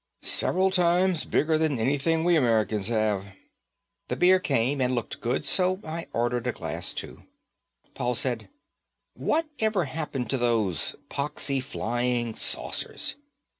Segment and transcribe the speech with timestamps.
[0.23, 3.23] "Several times bigger than anything we Americans have."
[4.07, 7.21] The beer came and looked good, so I ordered a glass too.
[7.93, 8.49] Paul said,
[9.13, 13.13] "What ever happened to those poxy flying saucers?"